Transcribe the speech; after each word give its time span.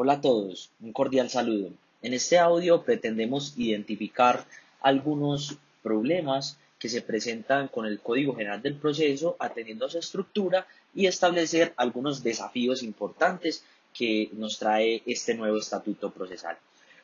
Hola 0.00 0.12
a 0.12 0.20
todos, 0.20 0.70
un 0.78 0.92
cordial 0.92 1.28
saludo. 1.28 1.72
En 2.02 2.14
este 2.14 2.38
audio 2.38 2.84
pretendemos 2.84 3.54
identificar 3.56 4.46
algunos 4.80 5.58
problemas 5.82 6.56
que 6.78 6.88
se 6.88 7.02
presentan 7.02 7.66
con 7.66 7.84
el 7.84 7.98
Código 7.98 8.36
General 8.36 8.62
del 8.62 8.76
Proceso 8.76 9.34
atendiendo 9.40 9.86
a 9.86 9.90
su 9.90 9.98
estructura 9.98 10.68
y 10.94 11.06
establecer 11.08 11.72
algunos 11.76 12.22
desafíos 12.22 12.84
importantes 12.84 13.64
que 13.92 14.30
nos 14.34 14.60
trae 14.60 15.02
este 15.04 15.34
nuevo 15.34 15.58
estatuto 15.58 16.12
procesal. 16.12 16.56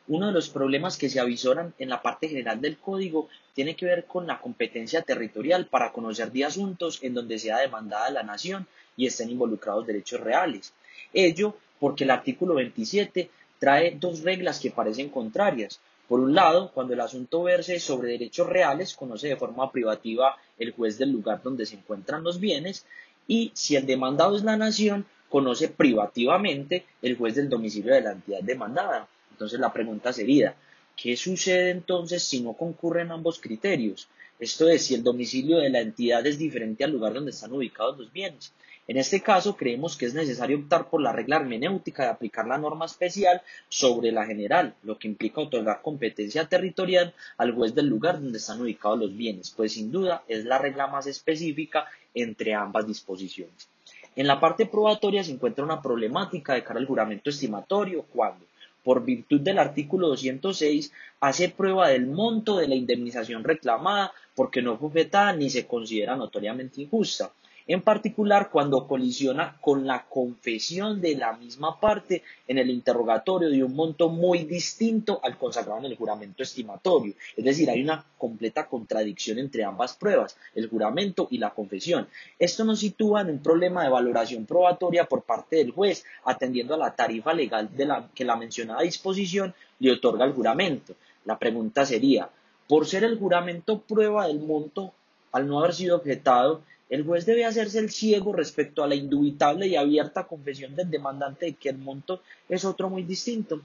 Uno 0.06 0.28
de 0.28 0.32
los 0.32 0.48
problemas 0.48 0.96
que 0.96 1.10
se 1.10 1.18
avisoran 1.18 1.74
en 1.80 1.88
la 1.88 2.00
parte 2.00 2.28
general 2.28 2.60
del 2.60 2.78
código 2.78 3.28
tiene 3.54 3.74
que 3.74 3.86
ver 3.86 4.04
con 4.04 4.28
la 4.28 4.40
competencia 4.40 5.02
territorial 5.02 5.66
para 5.66 5.90
conocer 5.90 6.30
de 6.30 6.44
asuntos 6.44 7.02
en 7.02 7.14
donde 7.14 7.40
sea 7.40 7.58
demandada 7.58 8.08
la 8.10 8.22
nación 8.22 8.68
y 8.96 9.06
estén 9.06 9.30
involucrados 9.30 9.84
derechos 9.84 10.20
reales. 10.20 10.72
Ello 11.12 11.56
porque 11.84 12.04
el 12.04 12.10
artículo 12.12 12.54
27 12.54 13.28
trae 13.58 13.94
dos 14.00 14.22
reglas 14.22 14.58
que 14.58 14.70
parecen 14.70 15.10
contrarias. 15.10 15.80
Por 16.08 16.18
un 16.18 16.34
lado, 16.34 16.70
cuando 16.72 16.94
el 16.94 17.00
asunto 17.02 17.42
verse 17.42 17.78
sobre 17.78 18.12
derechos 18.12 18.48
reales, 18.48 18.96
conoce 18.96 19.28
de 19.28 19.36
forma 19.36 19.70
privativa 19.70 20.34
el 20.58 20.72
juez 20.72 20.96
del 20.96 21.12
lugar 21.12 21.42
donde 21.42 21.66
se 21.66 21.76
encuentran 21.76 22.24
los 22.24 22.40
bienes 22.40 22.86
y 23.28 23.52
si 23.52 23.76
el 23.76 23.84
demandado 23.84 24.34
es 24.34 24.44
la 24.44 24.56
nación, 24.56 25.04
conoce 25.28 25.68
privativamente 25.68 26.86
el 27.02 27.18
juez 27.18 27.34
del 27.34 27.50
domicilio 27.50 27.92
de 27.92 28.00
la 28.00 28.12
entidad 28.12 28.40
demandada. 28.40 29.06
Entonces 29.32 29.60
la 29.60 29.70
pregunta 29.70 30.10
sería, 30.10 30.54
¿qué 30.96 31.18
sucede 31.18 31.68
entonces 31.68 32.22
si 32.22 32.40
no 32.40 32.54
concurren 32.54 33.12
ambos 33.12 33.38
criterios? 33.38 34.08
Esto 34.38 34.68
es, 34.68 34.86
si 34.86 34.94
el 34.94 35.02
domicilio 35.02 35.58
de 35.58 35.70
la 35.70 35.80
entidad 35.80 36.26
es 36.26 36.38
diferente 36.38 36.84
al 36.84 36.92
lugar 36.92 37.14
donde 37.14 37.30
están 37.30 37.52
ubicados 37.52 37.98
los 37.98 38.12
bienes. 38.12 38.52
En 38.86 38.98
este 38.98 39.22
caso, 39.22 39.56
creemos 39.56 39.96
que 39.96 40.04
es 40.04 40.12
necesario 40.12 40.58
optar 40.58 40.90
por 40.90 41.00
la 41.00 41.12
regla 41.12 41.36
hermenéutica 41.36 42.02
de 42.02 42.10
aplicar 42.10 42.46
la 42.46 42.58
norma 42.58 42.84
especial 42.84 43.40
sobre 43.68 44.12
la 44.12 44.26
general, 44.26 44.74
lo 44.82 44.98
que 44.98 45.08
implica 45.08 45.40
otorgar 45.40 45.80
competencia 45.80 46.46
territorial 46.46 47.14
al 47.38 47.54
juez 47.54 47.74
del 47.74 47.86
lugar 47.86 48.20
donde 48.20 48.38
están 48.38 48.60
ubicados 48.60 48.98
los 48.98 49.16
bienes, 49.16 49.50
pues 49.50 49.72
sin 49.72 49.90
duda 49.90 50.22
es 50.28 50.44
la 50.44 50.58
regla 50.58 50.86
más 50.86 51.06
específica 51.06 51.86
entre 52.12 52.52
ambas 52.52 52.86
disposiciones. 52.86 53.68
En 54.16 54.26
la 54.26 54.38
parte 54.38 54.66
probatoria 54.66 55.24
se 55.24 55.32
encuentra 55.32 55.64
una 55.64 55.80
problemática 55.80 56.54
de 56.54 56.62
cara 56.62 56.78
al 56.78 56.86
juramento 56.86 57.30
estimatorio 57.30 58.04
cuando, 58.12 58.44
por 58.84 59.04
virtud 59.04 59.40
del 59.40 59.58
artículo 59.58 60.08
206, 60.08 60.92
hace 61.20 61.48
prueba 61.48 61.88
del 61.88 62.06
monto 62.06 62.58
de 62.58 62.68
la 62.68 62.74
indemnización 62.74 63.42
reclamada 63.42 64.12
porque 64.36 64.62
no 64.62 64.76
fue 64.76 64.90
fetada 64.90 65.32
ni 65.32 65.50
se 65.50 65.66
considera 65.66 66.14
notoriamente 66.14 66.82
injusta 66.82 67.32
en 67.66 67.82
particular 67.82 68.50
cuando 68.50 68.86
colisiona 68.86 69.56
con 69.60 69.86
la 69.86 70.04
confesión 70.06 71.00
de 71.00 71.16
la 71.16 71.32
misma 71.32 71.80
parte 71.80 72.22
en 72.46 72.58
el 72.58 72.70
interrogatorio 72.70 73.48
de 73.48 73.64
un 73.64 73.74
monto 73.74 74.08
muy 74.08 74.44
distinto 74.44 75.20
al 75.22 75.38
consagrado 75.38 75.78
en 75.78 75.86
el 75.86 75.96
juramento 75.96 76.42
estimatorio. 76.42 77.14
Es 77.36 77.44
decir, 77.44 77.70
hay 77.70 77.82
una 77.82 78.04
completa 78.18 78.66
contradicción 78.66 79.38
entre 79.38 79.64
ambas 79.64 79.94
pruebas, 79.94 80.36
el 80.54 80.68
juramento 80.68 81.28
y 81.30 81.38
la 81.38 81.50
confesión. 81.50 82.06
Esto 82.38 82.64
nos 82.64 82.80
sitúa 82.80 83.22
en 83.22 83.30
un 83.30 83.38
problema 83.42 83.82
de 83.82 83.90
valoración 83.90 84.44
probatoria 84.44 85.04
por 85.06 85.22
parte 85.22 85.56
del 85.56 85.70
juez, 85.70 86.04
atendiendo 86.24 86.74
a 86.74 86.78
la 86.78 86.94
tarifa 86.94 87.32
legal 87.32 87.74
de 87.74 87.86
la, 87.86 88.08
que 88.14 88.24
la 88.24 88.36
mencionada 88.36 88.82
disposición 88.82 89.54
le 89.78 89.92
otorga 89.92 90.24
el 90.24 90.32
juramento. 90.32 90.94
La 91.24 91.38
pregunta 91.38 91.86
sería, 91.86 92.28
por 92.68 92.86
ser 92.86 93.04
el 93.04 93.18
juramento 93.18 93.80
prueba 93.80 94.26
del 94.26 94.40
monto, 94.40 94.92
al 95.32 95.48
no 95.48 95.58
haber 95.58 95.74
sido 95.74 95.96
objetado, 95.96 96.62
el 96.90 97.04
juez 97.04 97.26
debe 97.26 97.44
hacerse 97.44 97.78
el 97.78 97.90
ciego 97.90 98.32
respecto 98.32 98.82
a 98.82 98.86
la 98.86 98.94
indubitable 98.94 99.66
y 99.66 99.76
abierta 99.76 100.24
confesión 100.24 100.76
del 100.76 100.90
demandante 100.90 101.46
de 101.46 101.54
que 101.54 101.70
el 101.70 101.78
monto 101.78 102.22
es 102.48 102.64
otro 102.64 102.90
muy 102.90 103.02
distinto. 103.02 103.62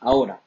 Ahora, 0.00 0.40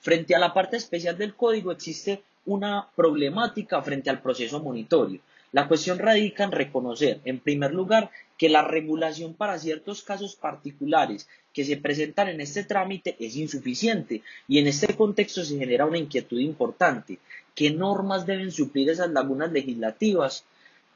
frente 0.00 0.34
a 0.34 0.38
la 0.38 0.52
parte 0.52 0.76
especial 0.76 1.16
del 1.16 1.34
código 1.34 1.70
existe 1.70 2.22
una 2.46 2.88
problemática 2.94 3.80
frente 3.82 4.10
al 4.10 4.20
proceso 4.20 4.60
monitorio. 4.60 5.20
La 5.52 5.68
cuestión 5.68 5.98
radica 5.98 6.44
en 6.44 6.52
reconocer, 6.52 7.20
en 7.24 7.38
primer 7.38 7.72
lugar, 7.72 8.10
que 8.36 8.48
la 8.48 8.62
regulación 8.62 9.34
para 9.34 9.58
ciertos 9.58 10.02
casos 10.02 10.36
particulares 10.36 11.28
que 11.52 11.64
se 11.64 11.76
presentan 11.76 12.28
en 12.28 12.40
este 12.40 12.64
trámite 12.64 13.16
es 13.18 13.36
insuficiente 13.36 14.22
y 14.46 14.58
en 14.58 14.66
este 14.66 14.94
contexto 14.94 15.44
se 15.44 15.58
genera 15.58 15.86
una 15.86 15.98
inquietud 15.98 16.38
importante. 16.38 17.18
¿Qué 17.54 17.70
normas 17.70 18.26
deben 18.26 18.52
suplir 18.52 18.90
esas 18.90 19.10
lagunas 19.10 19.52
legislativas? 19.52 20.44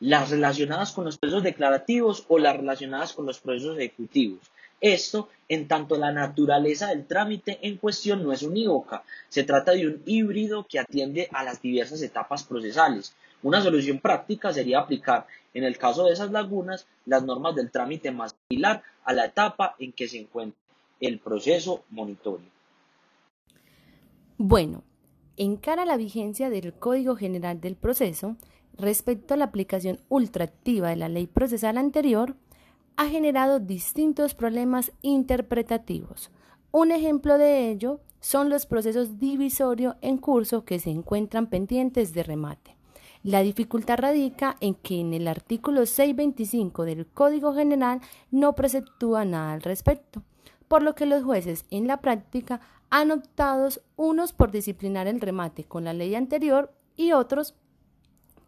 Las 0.01 0.31
relacionadas 0.31 0.93
con 0.93 1.05
los 1.05 1.19
procesos 1.19 1.43
declarativos 1.43 2.25
o 2.29 2.39
las 2.39 2.57
relacionadas 2.57 3.13
con 3.13 3.27
los 3.27 3.39
procesos 3.39 3.79
ejecutivos. 3.79 4.41
Esto, 4.81 5.29
en 5.49 5.69
tanto 5.69 5.97
la 5.97 6.11
naturaleza 6.11 6.89
del 6.89 7.07
trámite 7.07 7.59
en 7.63 7.77
cuestión 7.77 8.23
no 8.23 8.33
es 8.33 8.43
unívoca, 8.43 9.03
se 9.29 9.45
trata 9.45 9.73
de 9.73 9.87
un 9.87 10.03
híbrido 10.07 10.67
que 10.67 10.79
atiende 10.79 11.29
a 11.33 11.45
las 11.45 11.61
diversas 11.61 12.01
etapas 12.01 12.45
procesales. 12.45 13.15
Una 13.43 13.61
solución 13.61 13.99
práctica 13.99 14.53
sería 14.53 14.81
aplicar, 14.81 15.27
en 15.53 15.65
el 15.65 15.77
caso 15.77 16.07
de 16.07 16.15
esas 16.15 16.31
lagunas, 16.31 16.87
las 17.05 17.23
normas 17.23 17.55
del 17.55 17.71
trámite 17.71 18.11
más 18.11 18.35
similar 18.49 18.83
a 19.05 19.13
la 19.13 19.27
etapa 19.27 19.77
en 19.79 19.93
que 19.93 20.09
se 20.09 20.19
encuentra 20.19 20.59
el 21.01 21.19
proceso 21.19 21.85
monitorio. 21.91 22.47
Bueno, 24.39 24.83
en 25.37 25.57
cara 25.57 25.83
a 25.83 25.87
la 25.87 25.99
vigencia 25.99 26.49
del 26.49 26.73
Código 26.73 27.17
General 27.17 27.61
del 27.61 27.77
Proceso, 27.77 28.37
respecto 28.77 29.35
a 29.35 29.37
la 29.37 29.47
aplicación 29.47 30.01
ultraactiva 30.09 30.89
de 30.89 30.97
la 30.97 31.09
ley 31.09 31.27
procesal 31.27 31.79
anterior, 31.79 32.37
ha 32.97 33.09
generado 33.09 33.61
distintos 33.61 34.35
problemas 34.35 34.93
interpretativos. 35.03 36.31
Un 36.73 36.93
ejemplo 36.93 37.39
de 37.39 37.71
ello 37.71 38.01
son 38.21 38.51
los 38.51 38.67
procesos 38.67 39.19
divisorios 39.19 39.97
en 40.03 40.19
curso 40.19 40.65
que 40.65 40.79
se 40.79 40.91
encuentran 40.91 41.47
pendientes 41.47 42.13
de 42.13 42.23
remate. 42.23 42.77
La 43.23 43.43
dificultad 43.43 43.99
radica 43.99 44.57
en 44.61 44.75
que 44.75 45.01
en 45.01 45.13
el 45.13 45.29
artículo 45.29 45.85
625 45.85 46.85
del 46.85 47.07
Código 47.07 47.55
General 47.55 48.01
no 48.31 48.55
preceptúa 48.55 49.25
nada 49.25 49.53
al 49.53 49.63
respecto, 49.63 50.23
por 50.69 50.83
lo 50.83 50.95
que 50.95 51.07
los 51.07 51.23
jueces 51.23 51.67
en 51.71 51.87
la 51.87 51.99
práctica 51.99 52.61
han 52.89 53.11
optado 53.11 53.69
unos 53.97 54.33
por 54.33 54.51
disciplinar 54.51 55.07
el 55.07 55.21
remate 55.21 55.65
con 55.65 55.85
la 55.85 55.93
ley 55.93 56.15
anterior 56.15 56.73
y 56.97 57.13
otros 57.13 57.55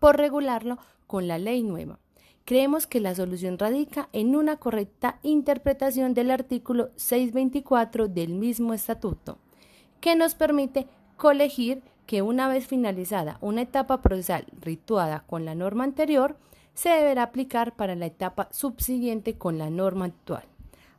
por 0.03 0.17
regularlo 0.17 0.79
con 1.07 1.29
la 1.29 1.39
ley 1.39 1.63
nueva. 1.63 2.01
Creemos 2.45 2.89
que 2.89 2.99
la 2.99 3.15
solución 3.15 3.57
radica 3.57 4.09
en 4.13 4.35
una 4.35 4.57
correcta 4.57 5.21
interpretación 5.23 6.13
del 6.13 6.33
artículo 6.33 6.91
624 6.97 8.09
del 8.09 8.31
mismo 8.31 8.75
estatuto, 8.75 9.39
que 10.01 10.17
nos 10.17 10.35
permite 10.35 10.89
colegir 11.17 11.83
que 12.07 12.21
una 12.21 12.49
vez 12.49 12.67
finalizada 12.67 13.39
una 13.41 13.63
etapa 13.63 14.03
procesal 14.03 14.45
rituada 14.61 15.23
con 15.29 15.45
la 15.45 15.55
norma 15.55 15.85
anterior, 15.85 16.37
se 16.75 16.89
deberá 16.89 17.23
aplicar 17.23 17.77
para 17.77 17.95
la 17.95 18.07
etapa 18.07 18.49
subsiguiente 18.51 19.39
con 19.39 19.57
la 19.57 19.71
norma 19.71 20.07
actual. 20.07 20.43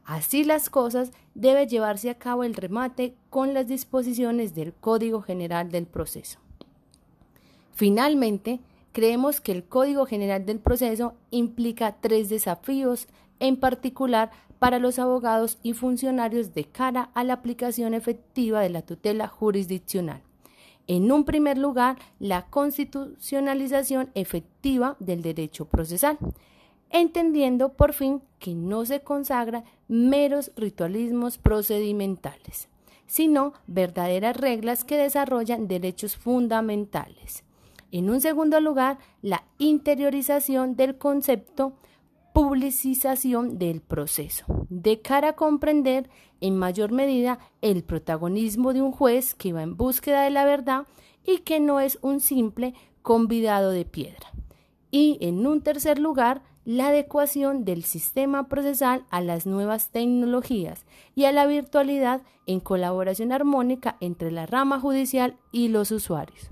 Así 0.05 0.45
las 0.45 0.69
cosas, 0.69 1.11
debe 1.35 1.67
llevarse 1.67 2.09
a 2.09 2.17
cabo 2.17 2.45
el 2.45 2.53
remate 2.53 3.15
con 3.29 3.53
las 3.53 3.67
disposiciones 3.67 4.55
del 4.55 4.73
Código 4.73 5.21
General 5.21 5.69
del 5.69 5.87
Proceso. 5.87 6.39
Finalmente, 7.73 8.61
Creemos 8.93 9.41
que 9.41 9.51
el 9.51 9.63
Código 9.63 10.05
General 10.05 10.45
del 10.45 10.59
Proceso 10.59 11.15
implica 11.31 11.97
tres 11.99 12.29
desafíos, 12.29 13.07
en 13.39 13.57
particular 13.57 14.29
para 14.59 14.77
los 14.77 14.99
abogados 14.99 15.57
y 15.63 15.73
funcionarios 15.73 16.53
de 16.53 16.65
cara 16.65 17.09
a 17.15 17.23
la 17.23 17.33
aplicación 17.33 17.95
efectiva 17.95 18.61
de 18.61 18.69
la 18.69 18.83
tutela 18.83 19.27
jurisdiccional. 19.27 20.21
En 20.85 21.11
un 21.11 21.25
primer 21.25 21.57
lugar, 21.57 21.97
la 22.19 22.45
constitucionalización 22.45 24.11
efectiva 24.13 24.95
del 24.99 25.23
derecho 25.23 25.65
procesal, 25.65 26.19
entendiendo 26.91 27.73
por 27.73 27.93
fin 27.93 28.21
que 28.37 28.53
no 28.53 28.85
se 28.85 29.01
consagra 29.01 29.63
meros 29.87 30.51
ritualismos 30.55 31.39
procedimentales, 31.39 32.69
sino 33.07 33.53
verdaderas 33.65 34.37
reglas 34.37 34.83
que 34.83 34.97
desarrollan 34.97 35.67
derechos 35.67 36.15
fundamentales. 36.15 37.43
En 37.93 38.09
un 38.09 38.21
segundo 38.21 38.59
lugar, 38.59 38.97
la 39.21 39.43
interiorización 39.59 40.75
del 40.75 40.97
concepto 40.97 41.73
publicización 42.33 43.59
del 43.59 43.81
proceso, 43.81 44.45
de 44.69 44.99
cara 44.99 45.29
a 45.29 45.35
comprender 45.35 46.09
en 46.41 46.57
mayor 46.57 46.91
medida 46.91 47.37
el 47.61 47.83
protagonismo 47.83 48.73
de 48.73 48.81
un 48.81 48.91
juez 48.91 49.35
que 49.35 49.53
va 49.53 49.61
en 49.61 49.77
búsqueda 49.77 50.23
de 50.23 50.31
la 50.31 50.43
verdad 50.43 50.87
y 51.23 51.41
que 51.41 51.59
no 51.59 51.79
es 51.79 51.99
un 52.01 52.19
simple 52.19 52.73
convidado 53.03 53.69
de 53.69 53.85
piedra. 53.85 54.33
Y 54.89 55.19
en 55.21 55.45
un 55.45 55.61
tercer 55.61 55.99
lugar, 55.99 56.41
la 56.65 56.87
adecuación 56.87 57.63
del 57.63 57.83
sistema 57.83 58.47
procesal 58.47 59.05
a 59.11 59.21
las 59.21 59.45
nuevas 59.45 59.91
tecnologías 59.91 60.83
y 61.13 61.25
a 61.25 61.31
la 61.31 61.45
virtualidad 61.45 62.23
en 62.47 62.59
colaboración 62.59 63.31
armónica 63.31 63.97
entre 63.99 64.31
la 64.31 64.47
rama 64.47 64.79
judicial 64.79 65.37
y 65.51 65.67
los 65.67 65.91
usuarios. 65.91 66.49